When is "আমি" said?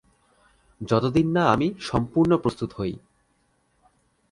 1.51-1.67